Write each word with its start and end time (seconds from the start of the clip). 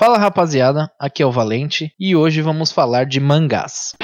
Fala 0.00 0.16
rapaziada, 0.16 0.90
aqui 0.98 1.22
é 1.22 1.26
o 1.26 1.30
Valente 1.30 1.92
e 2.00 2.16
hoje 2.16 2.40
vamos 2.40 2.72
falar 2.72 3.04
de 3.04 3.20
mangás. 3.20 3.94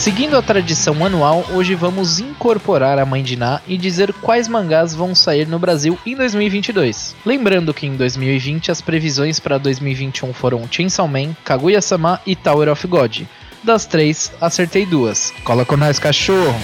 Seguindo 0.00 0.34
a 0.34 0.40
tradição 0.40 1.04
anual, 1.04 1.44
hoje 1.52 1.74
vamos 1.74 2.20
incorporar 2.20 2.98
a 2.98 3.04
Mãe 3.04 3.22
de 3.22 3.36
Ná 3.36 3.60
e 3.68 3.76
dizer 3.76 4.14
quais 4.14 4.48
mangás 4.48 4.94
vão 4.94 5.14
sair 5.14 5.46
no 5.46 5.58
Brasil 5.58 5.98
em 6.06 6.16
2022. 6.16 7.14
Lembrando 7.22 7.74
que 7.74 7.86
em 7.86 7.94
2020 7.96 8.70
as 8.70 8.80
previsões 8.80 9.38
para 9.38 9.58
2021 9.58 10.32
foram 10.32 10.66
Chainsaw 10.70 11.06
Man, 11.06 11.36
Kaguya-sama 11.44 12.18
e 12.26 12.34
Tower 12.34 12.70
of 12.70 12.86
God. 12.86 13.24
Das 13.62 13.84
três, 13.84 14.32
acertei 14.40 14.86
duas. 14.86 15.34
Cola 15.44 15.66
com 15.66 15.76
nós, 15.76 15.98
cachorro! 15.98 16.58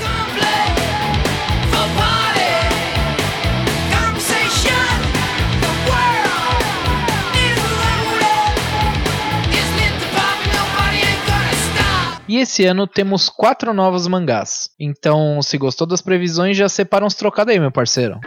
E 12.36 12.40
esse 12.40 12.66
ano 12.66 12.86
temos 12.86 13.30
quatro 13.30 13.72
novos 13.72 14.06
mangás. 14.06 14.68
Então, 14.78 15.40
se 15.40 15.56
gostou 15.56 15.86
das 15.86 16.02
previsões, 16.02 16.54
já 16.54 16.68
separa 16.68 17.02
uns 17.02 17.14
trocados 17.14 17.50
aí, 17.50 17.58
meu 17.58 17.72
parceiro. 17.72 18.20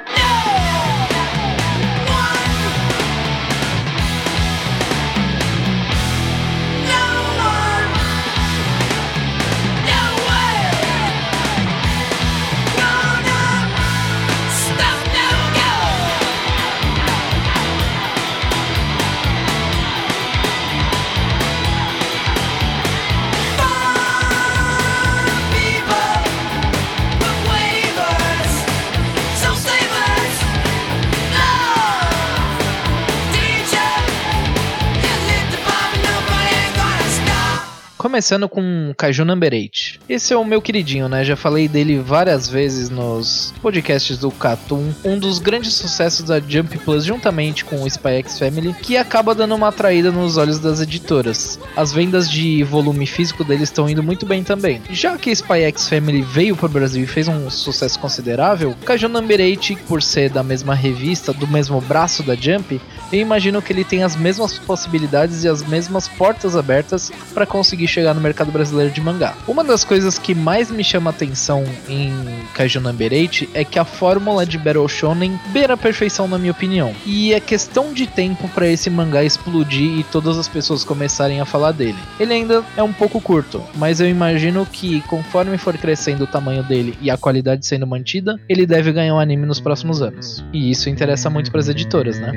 Começando 38.20 38.50
com 38.50 38.94
Kaiju 38.98 39.24
Number 39.24 39.54
8. 39.54 40.02
Esse 40.10 40.34
é 40.34 40.38
o 40.38 40.44
meu 40.44 40.62
queridinho, 40.62 41.08
né? 41.08 41.24
Já 41.24 41.38
falei 41.38 41.70
dele 41.70 42.00
várias 42.00 42.50
vezes 42.50 42.90
nos 42.90 43.54
podcasts 43.62 44.18
do 44.18 44.30
Cartoon. 44.30 44.92
Um 45.06 45.18
dos 45.18 45.40
grandes 45.40 45.74
sucessos 45.76 46.26
da 46.26 46.38
Jump 46.38 46.78
Plus, 46.80 47.06
juntamente 47.06 47.64
com 47.64 47.82
o 47.82 47.88
Spy 47.88 48.16
X 48.16 48.38
Family, 48.38 48.74
que 48.74 48.98
acaba 48.98 49.34
dando 49.34 49.56
uma 49.56 49.70
atraída 49.70 50.12
nos 50.12 50.36
olhos 50.36 50.60
das 50.60 50.82
editoras. 50.82 51.58
As 51.78 51.94
vendas 51.94 52.30
de 52.30 52.62
volume 52.62 53.06
físico 53.06 53.46
deles 53.46 53.70
estão 53.70 53.90
indo 53.90 54.04
muito 54.04 54.26
bem 54.26 54.44
também. 54.44 54.82
Já 54.90 55.18
que 55.18 55.32
Spy 55.32 55.62
X 55.62 55.88
Family 55.88 56.22
veio 56.22 56.58
para 56.58 56.66
o 56.66 56.70
Brasil 56.70 57.02
e 57.02 57.08
fez 57.08 57.30
um 57.30 57.50
sucesso 57.50 57.98
considerável, 58.00 58.76
Kaiju 58.84 59.08
Number 59.08 59.40
8, 59.40 59.78
por 59.88 60.04
ser 60.04 60.30
da 60.30 60.44
mesma 60.44 60.76
revista, 60.76 61.32
do 61.32 61.48
mesmo 61.48 61.80
braço 61.80 62.22
da 62.22 62.36
Jump, 62.36 62.82
eu 63.14 63.20
imagino 63.20 63.62
que 63.62 63.72
ele 63.72 63.86
tem 63.86 64.04
as 64.04 64.18
mesmas 64.18 64.60
possibilidades 64.60 65.46
e 65.46 65.48
as 65.48 65.64
mesmas 65.64 66.10
portas 66.10 66.58
abertas 66.58 67.10
para 67.34 67.46
conseguir 67.46 67.88
chegar 67.88 68.09
no 68.14 68.22
mercado 68.22 68.52
brasileiro 68.52 68.92
de 68.92 69.02
mangá. 69.02 69.36
Uma 69.48 69.64
das 69.64 69.84
coisas 69.84 70.18
que 70.18 70.34
mais 70.36 70.70
me 70.72 70.84
chama 70.84 71.10
atenção 71.10 71.64
em 71.88 72.14
Kaiju 72.54 72.80
Number 72.80 73.12
8 73.12 73.50
é 73.54 73.64
que 73.64 73.80
a 73.80 73.86
fórmula 73.86 74.46
de 74.46 74.58
Battle 74.58 74.88
Shonen 74.88 75.40
beira 75.48 75.74
a 75.74 75.78
perfeição 75.78 76.28
na 76.28 76.38
minha 76.38 76.52
opinião. 76.52 76.94
E 77.06 77.34
é 77.34 77.40
questão 77.40 77.94
de 77.94 78.08
tempo 78.08 78.48
para 78.50 78.68
esse 78.68 78.90
mangá 78.90 79.24
explodir 79.24 80.00
e 80.00 80.04
todas 80.04 80.38
as 80.38 80.48
pessoas 80.48 80.84
começarem 80.84 81.40
a 81.40 81.46
falar 81.46 81.72
dele. 81.72 81.98
Ele 82.20 82.34
ainda 82.34 82.64
é 82.76 82.84
um 82.84 82.94
pouco 82.94 83.22
curto, 83.22 83.64
mas 83.76 84.00
eu 84.00 84.08
imagino 84.08 84.66
que 84.66 85.02
conforme 85.02 85.58
for 85.58 85.78
crescendo 85.78 86.24
o 86.24 86.28
tamanho 86.28 86.64
dele 86.64 86.98
e 87.02 87.10
a 87.10 87.18
qualidade 87.18 87.66
sendo 87.66 87.88
mantida, 87.88 88.40
ele 88.48 88.66
deve 88.66 88.92
ganhar 88.92 89.16
um 89.16 89.20
anime 89.20 89.46
nos 89.46 89.60
próximos 89.60 90.02
anos. 90.02 90.44
E 90.54 90.72
isso 90.72 90.90
interessa 90.90 91.30
muito 91.30 91.52
para 91.52 91.60
as 91.60 91.70
editoras, 91.70 92.20
né? 92.20 92.32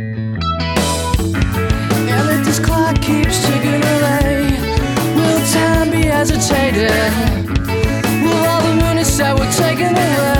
away. 4.22 4.51
hesitated. 6.22 6.88
Well, 8.22 8.49
all 8.49 8.62
the 8.62 8.75
money 8.77 9.03
said 9.03 9.37
we're 9.37 9.50
taking 9.50 9.87
away. 9.87 10.31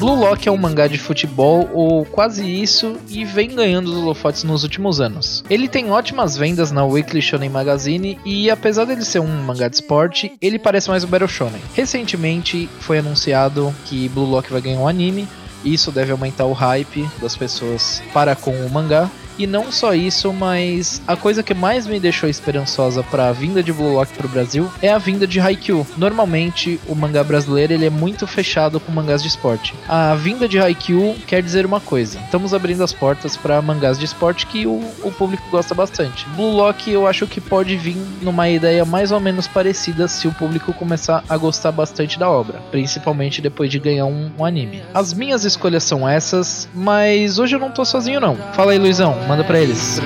Blue 0.00 0.14
Lock 0.14 0.48
é 0.48 0.50
um 0.50 0.56
mangá 0.56 0.86
de 0.86 0.96
futebol 0.96 1.68
ou 1.74 2.06
quase 2.06 2.42
isso 2.42 2.96
e 3.10 3.22
vem 3.22 3.54
ganhando 3.54 3.90
os 3.90 3.98
holofotes 3.98 4.44
nos 4.44 4.62
últimos 4.62 4.98
anos. 4.98 5.44
Ele 5.50 5.68
tem 5.68 5.90
ótimas 5.90 6.38
vendas 6.38 6.72
na 6.72 6.82
Weekly 6.86 7.20
Shonen 7.20 7.50
Magazine 7.50 8.18
e 8.24 8.50
apesar 8.50 8.86
dele 8.86 9.04
ser 9.04 9.18
um 9.18 9.42
mangá 9.42 9.68
de 9.68 9.74
esporte, 9.74 10.32
ele 10.40 10.58
parece 10.58 10.88
mais 10.88 11.04
um 11.04 11.06
Battle 11.06 11.28
Shonen. 11.28 11.60
Recentemente 11.74 12.66
foi 12.80 13.00
anunciado 13.00 13.74
que 13.84 14.08
Blue 14.08 14.24
Lock 14.24 14.50
vai 14.50 14.62
ganhar 14.62 14.80
um 14.80 14.88
anime, 14.88 15.28
e 15.62 15.74
isso 15.74 15.92
deve 15.92 16.12
aumentar 16.12 16.46
o 16.46 16.54
hype 16.54 17.06
das 17.20 17.36
pessoas 17.36 18.02
para 18.14 18.34
com 18.34 18.52
o 18.52 18.70
mangá. 18.70 19.10
E 19.40 19.46
não 19.46 19.72
só 19.72 19.94
isso, 19.94 20.34
mas 20.34 21.00
a 21.08 21.16
coisa 21.16 21.42
que 21.42 21.54
mais 21.54 21.86
me 21.86 21.98
deixou 21.98 22.28
esperançosa 22.28 23.02
para 23.02 23.30
a 23.30 23.32
vinda 23.32 23.62
de 23.62 23.72
Blue 23.72 23.94
Lock 23.94 24.12
pro 24.12 24.28
Brasil 24.28 24.70
é 24.82 24.92
a 24.92 24.98
vinda 24.98 25.26
de 25.26 25.40
Haikyuu. 25.40 25.86
Normalmente, 25.96 26.78
o 26.86 26.94
mangá 26.94 27.24
brasileiro 27.24 27.72
ele 27.72 27.86
é 27.86 27.90
muito 27.90 28.26
fechado 28.26 28.78
com 28.78 28.92
mangás 28.92 29.22
de 29.22 29.28
esporte. 29.28 29.72
A 29.88 30.14
vinda 30.14 30.46
de 30.46 30.58
Haikyuu 30.58 31.16
quer 31.26 31.42
dizer 31.42 31.64
uma 31.64 31.80
coisa: 31.80 32.18
estamos 32.18 32.52
abrindo 32.52 32.84
as 32.84 32.92
portas 32.92 33.34
para 33.34 33.62
mangás 33.62 33.98
de 33.98 34.04
esporte 34.04 34.46
que 34.46 34.66
o, 34.66 34.78
o 35.02 35.10
público 35.10 35.48
gosta 35.50 35.74
bastante. 35.74 36.26
Blue 36.36 36.52
Lock 36.52 36.90
eu 36.90 37.06
acho 37.06 37.26
que 37.26 37.40
pode 37.40 37.78
vir 37.78 37.96
numa 38.20 38.46
ideia 38.46 38.84
mais 38.84 39.10
ou 39.10 39.20
menos 39.20 39.48
parecida 39.48 40.06
se 40.06 40.28
o 40.28 40.32
público 40.32 40.74
começar 40.74 41.24
a 41.26 41.38
gostar 41.38 41.72
bastante 41.72 42.18
da 42.18 42.28
obra, 42.28 42.60
principalmente 42.70 43.40
depois 43.40 43.70
de 43.70 43.78
ganhar 43.78 44.04
um, 44.04 44.30
um 44.38 44.44
anime. 44.44 44.82
As 44.92 45.14
minhas 45.14 45.46
escolhas 45.46 45.82
são 45.82 46.06
essas, 46.06 46.68
mas 46.74 47.38
hoje 47.38 47.56
eu 47.56 47.58
não 47.58 47.70
tô 47.70 47.86
sozinho 47.86 48.20
não. 48.20 48.36
Fala 48.52 48.72
aí, 48.72 48.78
Luizão. 48.78 49.29
Manda 49.30 49.44
pra 49.44 49.60
eles. 49.60 50.00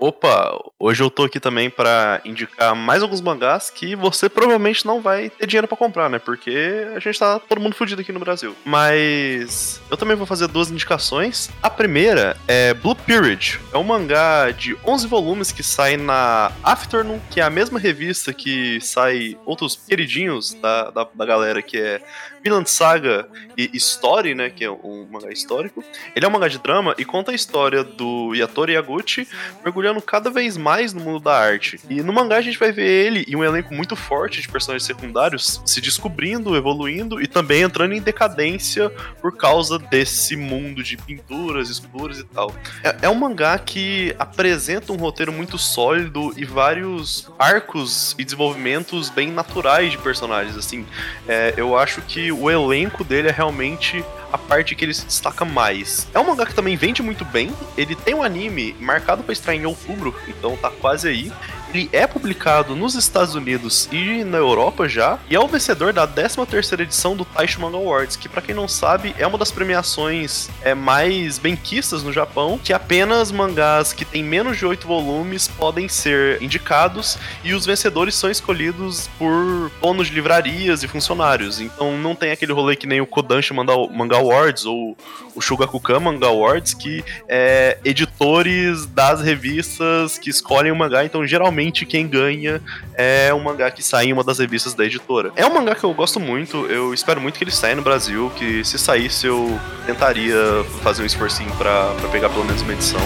Opa, 0.00 0.58
hoje 0.78 1.02
eu 1.02 1.10
tô 1.10 1.24
aqui 1.24 1.40
também 1.40 1.70
para 1.70 2.20
indicar 2.24 2.74
mais 2.74 3.02
alguns 3.02 3.20
mangás 3.20 3.70
que 3.70 3.96
você 3.96 4.28
provavelmente 4.28 4.86
não 4.86 5.00
vai 5.00 5.30
ter 5.30 5.46
dinheiro 5.46 5.66
para 5.66 5.76
comprar, 5.76 6.08
né? 6.08 6.18
Porque 6.18 6.86
a 6.94 6.98
gente 6.98 7.18
tá 7.18 7.38
todo 7.38 7.60
mundo 7.60 7.74
fudido 7.74 8.00
aqui 8.00 8.12
no 8.12 8.20
Brasil. 8.20 8.54
Mas 8.64 9.80
eu 9.90 9.96
também 9.96 10.16
vou 10.16 10.26
fazer 10.26 10.46
duas 10.48 10.70
indicações. 10.70 11.50
A 11.62 11.70
primeira 11.70 12.36
é 12.46 12.74
Blue 12.74 12.94
Period. 12.94 13.58
É 13.72 13.78
um 13.78 13.84
mangá 13.84 14.50
de 14.50 14.76
11 14.84 15.06
volumes 15.06 15.50
que 15.50 15.62
sai 15.62 15.96
na 15.96 16.52
Afternoon, 16.62 17.20
que 17.30 17.40
é 17.40 17.44
a 17.44 17.50
mesma 17.50 17.78
revista 17.78 18.32
que 18.32 18.80
sai 18.80 19.36
outros 19.44 19.76
queridinhos 19.76 20.54
da, 20.54 20.90
da, 20.90 21.08
da 21.12 21.26
galera, 21.26 21.62
que 21.62 21.78
é 21.78 22.00
Vinland 22.42 22.70
Saga 22.70 23.28
e 23.56 23.70
Story, 23.74 24.34
né, 24.34 24.50
que 24.50 24.64
é 24.64 24.70
um 24.70 25.06
mangá 25.10 25.30
histórico. 25.32 25.82
Ele 26.14 26.24
é 26.24 26.28
um 26.28 26.32
mangá 26.32 26.46
de 26.48 26.58
drama 26.58 26.94
e 26.96 27.04
conta 27.04 27.32
a 27.32 27.34
história 27.34 27.82
do 27.82 28.34
Yatori 28.34 28.74
Yaguchi 28.74 29.26
mergulhando 29.64 30.00
cada 30.00 30.30
vez 30.30 30.56
mais 30.56 30.65
no 30.92 31.00
mundo 31.00 31.20
da 31.20 31.38
arte. 31.38 31.78
E 31.88 32.02
no 32.02 32.12
mangá 32.12 32.36
a 32.36 32.40
gente 32.40 32.58
vai 32.58 32.72
ver 32.72 32.86
ele 32.86 33.24
e 33.28 33.36
um 33.36 33.44
elenco 33.44 33.72
muito 33.72 33.94
forte 33.94 34.40
de 34.40 34.48
personagens 34.48 34.84
secundários 34.84 35.62
se 35.64 35.80
descobrindo, 35.80 36.56
evoluindo 36.56 37.22
e 37.22 37.26
também 37.26 37.62
entrando 37.62 37.94
em 37.94 38.00
decadência 38.00 38.90
por 39.20 39.36
causa 39.36 39.78
desse 39.78 40.36
mundo 40.36 40.82
de 40.82 40.96
pinturas, 40.96 41.70
esculturas 41.70 42.18
e 42.18 42.24
tal. 42.24 42.52
É, 42.82 42.96
é 43.02 43.08
um 43.08 43.14
mangá 43.14 43.56
que 43.58 44.14
apresenta 44.18 44.92
um 44.92 44.96
roteiro 44.96 45.32
muito 45.32 45.56
sólido 45.56 46.34
e 46.36 46.44
vários 46.44 47.30
arcos 47.38 48.16
e 48.18 48.24
desenvolvimentos 48.24 49.08
bem 49.08 49.30
naturais 49.30 49.92
de 49.92 49.98
personagens. 49.98 50.56
Assim, 50.56 50.84
é, 51.28 51.54
eu 51.56 51.78
acho 51.78 52.02
que 52.02 52.32
o 52.32 52.50
elenco 52.50 53.04
dele 53.04 53.28
é 53.28 53.32
realmente 53.32 54.04
a 54.32 54.38
parte 54.38 54.74
que 54.74 54.84
ele 54.84 54.94
se 54.94 55.06
destaca 55.06 55.44
mais. 55.44 56.08
É 56.12 56.18
um 56.18 56.24
mangá 56.24 56.46
que 56.46 56.54
também 56.54 56.76
vende 56.76 57.02
muito 57.02 57.24
bem. 57.24 57.52
Ele 57.76 57.94
tem 57.94 58.14
um 58.14 58.22
anime 58.22 58.74
marcado 58.80 59.22
para 59.22 59.32
estrear 59.32 59.56
em 59.56 59.66
outubro, 59.66 60.14
então 60.28 60.56
tá 60.56 60.70
quase 60.70 61.08
aí. 61.08 61.32
Ele 61.72 61.88
é 61.92 62.06
publicado 62.06 62.74
nos 62.74 62.94
Estados 62.94 63.34
Unidos 63.34 63.88
e 63.92 64.24
na 64.24 64.38
Europa 64.38 64.88
já, 64.88 65.18
e 65.28 65.34
é 65.34 65.40
o 65.40 65.48
vencedor 65.48 65.92
da 65.92 66.06
13ª 66.06 66.80
edição 66.80 67.16
do 67.16 67.24
Taisho 67.24 67.60
Manga 67.60 67.76
Awards, 67.76 68.16
que 68.16 68.28
para 68.28 68.42
quem 68.42 68.54
não 68.54 68.68
sabe, 68.68 69.14
é 69.18 69.26
uma 69.26 69.38
das 69.38 69.50
premiações 69.50 70.48
é, 70.62 70.74
mais 70.74 71.38
benquistas 71.38 72.02
no 72.02 72.12
Japão, 72.12 72.58
que 72.62 72.72
apenas 72.72 73.30
mangás 73.30 73.92
que 73.92 74.04
têm 74.04 74.22
menos 74.22 74.56
de 74.56 74.64
8 74.64 74.86
volumes 74.86 75.48
podem 75.48 75.88
ser 75.88 76.40
indicados, 76.42 77.18
e 77.42 77.52
os 77.52 77.66
vencedores 77.66 78.14
são 78.14 78.30
escolhidos 78.30 79.08
por 79.18 79.70
donos 79.80 80.08
de 80.08 80.14
livrarias 80.14 80.82
e 80.82 80.88
funcionários. 80.88 81.60
Então 81.60 81.96
não 81.98 82.14
tem 82.14 82.30
aquele 82.30 82.52
rolê 82.52 82.76
que 82.76 82.86
nem 82.86 83.00
o 83.00 83.06
Kodansha 83.06 83.52
Manga 83.52 84.16
Awards 84.16 84.64
ou 84.64 84.96
o 85.34 85.40
Shugakukan 85.40 86.00
Manga 86.00 86.26
Awards, 86.26 86.74
que 86.74 87.04
é 87.28 87.78
editores 87.84 88.86
das 88.86 89.20
revistas 89.20 90.18
que 90.18 90.30
escolhem 90.30 90.72
o 90.72 90.76
mangá, 90.76 91.04
então 91.04 91.26
geralmente 91.26 91.55
quem 91.86 92.06
ganha 92.06 92.60
é 92.94 93.32
um 93.32 93.42
mangá 93.42 93.70
que 93.70 93.82
sai 93.82 94.06
em 94.06 94.12
uma 94.12 94.22
das 94.24 94.38
revistas 94.38 94.74
da 94.74 94.84
editora. 94.84 95.32
É 95.36 95.46
um 95.46 95.52
mangá 95.52 95.74
que 95.74 95.84
eu 95.84 95.92
gosto 95.94 96.20
muito, 96.20 96.66
eu 96.66 96.92
espero 96.92 97.20
muito 97.20 97.38
que 97.38 97.44
ele 97.44 97.50
saia 97.50 97.74
no 97.74 97.82
Brasil, 97.82 98.30
que 98.36 98.64
se 98.64 98.78
saísse 98.78 99.26
eu 99.26 99.58
tentaria 99.86 100.36
fazer 100.82 101.02
um 101.02 101.06
esforcinho 101.06 101.50
para 101.56 101.94
pegar 102.10 102.28
pelo 102.28 102.44
menos 102.44 102.62
uma 102.62 102.72
edição. 102.72 103.00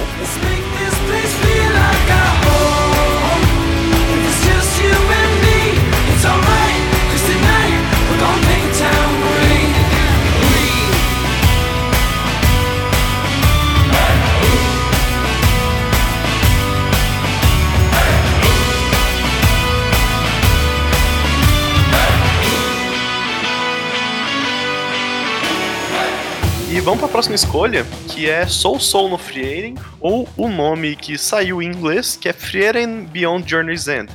Vamos 26.90 27.02
para 27.02 27.08
a 27.08 27.12
próxima 27.12 27.37
escolha, 27.37 27.87
que 28.08 28.28
é 28.28 28.44
Soul 28.48 28.81
Soul 28.81 29.10
no 29.10 29.16
Frieren, 29.16 29.76
ou 30.00 30.28
o 30.37 30.48
nome 30.48 30.96
que 30.96 31.16
saiu 31.16 31.62
em 31.62 31.66
inglês, 31.66 32.16
que 32.16 32.28
é 32.28 32.32
Frieren 32.32 33.04
Beyond 33.04 33.48
Journey's 33.48 33.87
End. 33.87 34.10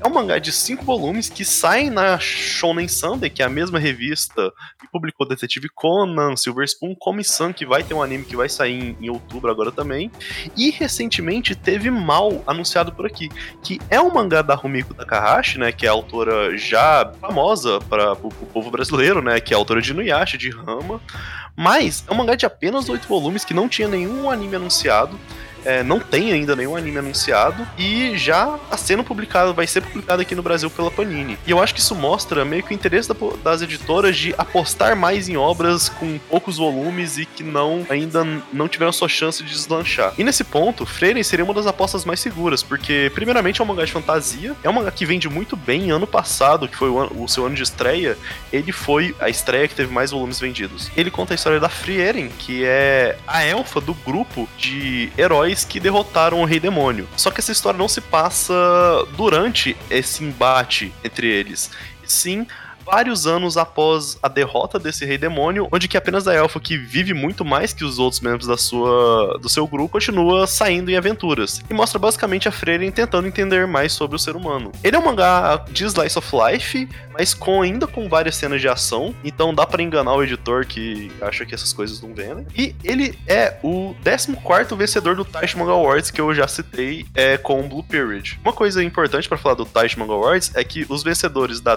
É 0.00 0.06
um 0.06 0.10
mangá 0.10 0.38
de 0.38 0.52
cinco 0.52 0.84
volumes 0.84 1.28
que 1.28 1.44
sai 1.44 1.90
na 1.90 2.18
Shonen 2.18 2.86
Sunday, 2.86 3.28
que 3.28 3.42
é 3.42 3.44
a 3.44 3.48
mesma 3.48 3.80
revista 3.80 4.52
que 4.78 4.86
publicou 4.86 5.26
Detetive 5.26 5.68
Conan, 5.68 6.36
Silver 6.36 6.64
Spoon, 6.64 6.94
Komi-san, 6.94 7.52
que 7.52 7.66
vai 7.66 7.82
ter 7.82 7.94
um 7.94 8.02
anime 8.02 8.24
que 8.24 8.36
vai 8.36 8.48
sair 8.48 8.72
em, 8.74 8.96
em, 9.00 9.10
outubro 9.10 9.50
agora 9.50 9.72
também. 9.72 10.10
E 10.56 10.70
recentemente 10.70 11.54
teve 11.54 11.90
Mal 11.90 12.42
anunciado 12.46 12.92
por 12.92 13.06
aqui, 13.06 13.28
que 13.62 13.80
é 13.90 14.00
um 14.00 14.12
mangá 14.12 14.40
da 14.40 14.54
Rumiko 14.54 14.94
Takahashi, 14.94 15.58
né, 15.58 15.72
que 15.72 15.84
é 15.84 15.88
autora 15.88 16.56
já 16.56 17.12
famosa 17.20 17.80
para 17.80 18.12
o 18.12 18.30
povo 18.30 18.70
brasileiro, 18.70 19.20
né, 19.20 19.40
que 19.40 19.52
é 19.52 19.56
autora 19.56 19.82
de 19.82 19.92
Nuyasha, 19.92 20.38
de 20.38 20.50
Rama. 20.50 21.00
Mas 21.56 22.04
é 22.06 22.12
um 22.12 22.16
mangá 22.16 22.36
de 22.36 22.46
apenas 22.46 22.88
oito 22.88 23.08
volumes 23.08 23.44
que 23.44 23.52
não 23.52 23.68
tinha 23.68 23.88
nenhum 23.88 24.30
anime 24.30 24.56
anunciado 24.56 25.18
é, 25.64 25.82
não 25.82 26.00
tem 26.00 26.32
ainda 26.32 26.54
nenhum 26.54 26.76
anime 26.76 26.98
anunciado 26.98 27.66
e 27.76 28.16
já 28.16 28.56
está 28.64 28.76
sendo 28.76 29.04
publicado, 29.04 29.54
vai 29.54 29.66
ser 29.66 29.82
publicado 29.82 30.22
aqui 30.22 30.34
no 30.34 30.42
Brasil 30.42 30.70
pela 30.70 30.90
Panini. 30.90 31.38
E 31.46 31.50
eu 31.50 31.62
acho 31.62 31.74
que 31.74 31.80
isso 31.80 31.94
mostra 31.94 32.44
meio 32.44 32.62
que 32.62 32.72
o 32.72 32.74
interesse 32.74 33.08
da, 33.08 33.14
das 33.42 33.62
editoras 33.62 34.16
de 34.16 34.34
apostar 34.36 34.96
mais 34.96 35.28
em 35.28 35.36
obras 35.36 35.88
com 35.88 36.18
poucos 36.28 36.56
volumes 36.56 37.18
e 37.18 37.26
que 37.26 37.42
não 37.42 37.86
ainda 37.88 38.24
não 38.52 38.68
tiveram 38.68 38.92
sua 38.92 39.08
chance 39.08 39.42
de 39.42 39.50
deslanchar. 39.50 40.12
E 40.18 40.24
nesse 40.24 40.44
ponto, 40.44 40.86
Freire 40.86 41.22
seria 41.24 41.44
uma 41.44 41.54
das 41.54 41.66
apostas 41.66 42.04
mais 42.04 42.20
seguras, 42.20 42.62
porque 42.62 43.10
primeiramente 43.14 43.60
é 43.60 43.64
um 43.64 43.66
mangá 43.66 43.84
de 43.84 43.92
fantasia, 43.92 44.54
é 44.62 44.68
um 44.68 44.72
mangá 44.72 44.90
que 44.90 45.06
vende 45.06 45.28
muito 45.28 45.56
bem. 45.56 45.90
Ano 45.90 46.06
passado, 46.06 46.68
que 46.68 46.76
foi 46.76 46.90
o, 46.90 46.98
ano, 46.98 47.22
o 47.22 47.28
seu 47.28 47.46
ano 47.46 47.54
de 47.54 47.62
estreia, 47.62 48.16
ele 48.52 48.72
foi 48.72 49.14
a 49.20 49.28
estreia 49.28 49.66
que 49.66 49.74
teve 49.74 49.92
mais 49.92 50.10
volumes 50.10 50.38
vendidos. 50.38 50.90
Ele 50.96 51.10
conta 51.10 51.34
a 51.34 51.36
história 51.36 51.60
da 51.60 51.68
Frieren, 51.68 52.28
que 52.38 52.64
é 52.64 53.16
a 53.26 53.44
elfa 53.44 53.80
do 53.80 53.94
grupo 53.94 54.48
de 54.56 55.10
heróis 55.16 55.47
heróis 55.48 55.64
que 55.64 55.80
derrotaram 55.80 56.40
o 56.42 56.44
Rei 56.44 56.60
Demônio. 56.60 57.08
Só 57.16 57.30
que 57.30 57.40
essa 57.40 57.52
história 57.52 57.78
não 57.78 57.88
se 57.88 58.00
passa 58.00 58.54
durante 59.16 59.76
esse 59.90 60.22
embate 60.22 60.92
entre 61.02 61.26
eles. 61.26 61.70
Sim, 62.04 62.46
vários 62.90 63.26
anos 63.26 63.58
após 63.58 64.18
a 64.22 64.28
derrota 64.28 64.78
desse 64.78 65.04
rei 65.04 65.18
demônio, 65.18 65.68
onde 65.70 65.86
que 65.86 65.96
apenas 65.96 66.26
a 66.26 66.32
elfa 66.32 66.58
que 66.58 66.78
vive 66.78 67.12
muito 67.12 67.44
mais 67.44 67.74
que 67.74 67.84
os 67.84 67.98
outros 67.98 68.22
membros 68.22 68.46
da 68.46 68.56
sua, 68.56 69.38
do 69.42 69.48
seu 69.48 69.66
grupo 69.66 69.92
continua 69.92 70.46
saindo 70.46 70.90
em 70.90 70.96
aventuras. 70.96 71.60
E 71.68 71.74
mostra 71.74 71.98
basicamente 71.98 72.48
a 72.48 72.50
Freire 72.50 72.90
tentando 72.90 73.28
entender 73.28 73.66
mais 73.66 73.92
sobre 73.92 74.16
o 74.16 74.18
ser 74.18 74.34
humano. 74.34 74.72
Ele 74.82 74.96
é 74.96 74.98
um 74.98 75.04
mangá 75.04 75.66
de 75.70 75.84
slice 75.84 76.18
of 76.18 76.30
life, 76.34 76.88
mas 77.12 77.34
com 77.34 77.60
ainda 77.60 77.86
com 77.86 78.08
várias 78.08 78.36
cenas 78.36 78.60
de 78.60 78.68
ação, 78.68 79.14
então 79.22 79.52
dá 79.52 79.66
para 79.66 79.82
enganar 79.82 80.14
o 80.14 80.22
editor 80.22 80.64
que 80.64 81.10
acha 81.20 81.44
que 81.44 81.54
essas 81.54 81.74
coisas 81.74 82.00
não 82.00 82.14
vendem. 82.14 82.46
E 82.56 82.74
ele 82.82 83.18
é 83.26 83.58
o 83.62 83.94
14 84.02 84.74
vencedor 84.76 85.14
do 85.14 85.26
Taishi 85.26 85.58
Manga 85.58 85.72
Awards 85.72 86.10
que 86.10 86.20
eu 86.20 86.34
já 86.34 86.48
citei 86.48 87.04
é, 87.14 87.36
com 87.36 87.60
o 87.60 87.68
Blue 87.68 87.82
Period. 87.82 88.38
Uma 88.42 88.52
coisa 88.52 88.82
importante 88.82 89.28
para 89.28 89.36
falar 89.36 89.56
do 89.56 89.66
Taishi 89.66 89.98
Manga 89.98 90.14
Awards 90.14 90.52
é 90.54 90.64
que 90.64 90.86
os 90.88 91.02
vencedores 91.02 91.60
da 91.60 91.76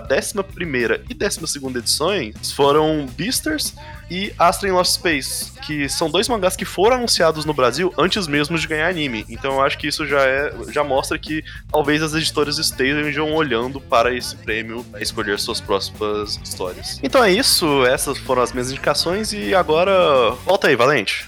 11 1.09 1.57
e 1.57 1.59
12 1.59 1.77
edições 1.77 2.51
foram 2.51 3.05
Beasters 3.17 3.73
e 4.09 4.33
Astra 4.37 4.67
in 4.67 4.73
Lost 4.73 4.93
Space, 4.95 5.51
que 5.61 5.87
são 5.87 6.09
dois 6.09 6.27
mangás 6.27 6.55
que 6.55 6.65
foram 6.65 6.97
anunciados 6.97 7.45
no 7.45 7.53
Brasil 7.53 7.93
antes 7.97 8.27
mesmo 8.27 8.57
de 8.57 8.67
ganhar 8.67 8.89
anime. 8.89 9.25
Então 9.29 9.53
eu 9.53 9.61
acho 9.61 9.77
que 9.77 9.87
isso 9.87 10.05
já 10.05 10.21
é 10.21 10.53
já 10.69 10.83
mostra 10.83 11.17
que 11.17 11.43
talvez 11.69 12.03
as 12.03 12.13
editoras 12.13 12.57
estejam 12.57 13.33
olhando 13.33 13.79
para 13.79 14.13
esse 14.13 14.35
prêmio 14.35 14.85
a 14.93 14.99
escolher 14.99 15.39
suas 15.39 15.61
próximas 15.61 16.39
histórias. 16.43 16.99
Então 17.01 17.23
é 17.23 17.31
isso, 17.31 17.85
essas 17.85 18.17
foram 18.17 18.41
as 18.41 18.51
minhas 18.51 18.69
indicações 18.69 19.31
e 19.31 19.55
agora 19.55 20.31
volta 20.45 20.67
aí, 20.67 20.75
Valente. 20.75 21.27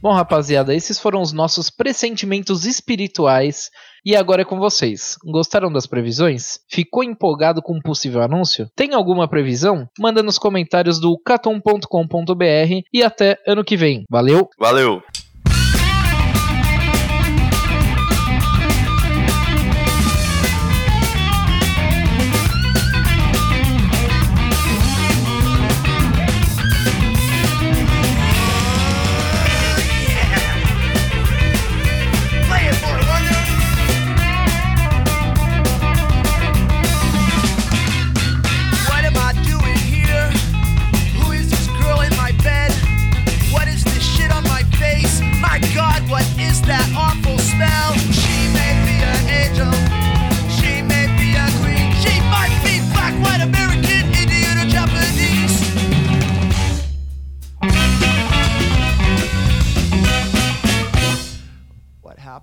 Bom, 0.00 0.12
rapaziada, 0.12 0.74
esses 0.74 1.00
foram 1.00 1.20
os 1.20 1.32
nossos 1.32 1.70
pressentimentos 1.70 2.64
espirituais 2.64 3.70
e 4.04 4.14
agora 4.14 4.42
é 4.42 4.44
com 4.44 4.58
vocês. 4.58 5.16
Gostaram 5.24 5.72
das 5.72 5.86
previsões? 5.86 6.60
Ficou 6.70 7.02
empolgado 7.02 7.62
com 7.62 7.76
um 7.76 7.80
possível 7.80 8.22
anúncio? 8.22 8.68
Tem 8.76 8.94
alguma 8.94 9.26
previsão? 9.26 9.88
Manda 9.98 10.22
nos 10.22 10.38
comentários 10.38 11.00
do 11.00 11.18
caton.com.br 11.18 12.82
e 12.92 13.02
até 13.02 13.38
ano 13.46 13.64
que 13.64 13.76
vem. 13.76 14.04
Valeu! 14.08 14.48
Valeu! 14.58 15.02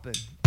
happen. 0.03 0.42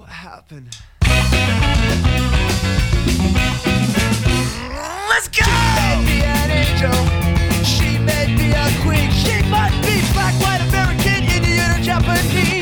What 0.00 0.08
happened? 0.08 0.74
Let's 5.10 5.28
go! 5.28 5.44
She 5.44 5.52
may 5.76 6.04
be 6.06 6.22
an 6.24 6.50
angel. 6.50 6.96
She 7.62 7.98
may 7.98 8.24
be 8.34 8.50
a 8.52 8.70
queen. 8.80 9.10
She 9.10 9.42
might 9.50 9.78
be 9.84 10.00
black, 10.14 10.32
white, 10.40 10.62
American, 10.70 11.24
Indian, 11.24 11.70
or 11.72 11.82
Japanese. 11.82 12.59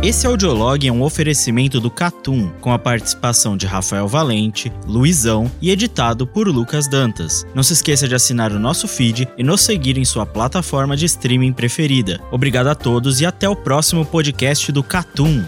Esse 0.00 0.28
audiolog 0.28 0.86
é 0.86 0.92
um 0.92 1.02
oferecimento 1.02 1.80
do 1.80 1.90
Catum, 1.90 2.52
com 2.60 2.72
a 2.72 2.78
participação 2.78 3.56
de 3.56 3.66
Rafael 3.66 4.06
Valente, 4.06 4.72
Luizão 4.86 5.50
e 5.60 5.72
editado 5.72 6.24
por 6.24 6.46
Lucas 6.46 6.86
Dantas. 6.86 7.44
Não 7.52 7.64
se 7.64 7.72
esqueça 7.72 8.06
de 8.06 8.14
assinar 8.14 8.52
o 8.52 8.60
nosso 8.60 8.86
feed 8.86 9.28
e 9.36 9.42
nos 9.42 9.60
seguir 9.60 9.98
em 9.98 10.04
sua 10.04 10.24
plataforma 10.24 10.96
de 10.96 11.04
streaming 11.06 11.52
preferida. 11.52 12.20
Obrigado 12.30 12.68
a 12.68 12.76
todos 12.76 13.20
e 13.20 13.26
até 13.26 13.48
o 13.48 13.56
próximo 13.56 14.06
podcast 14.06 14.70
do 14.70 14.84
Catum. 14.84 15.44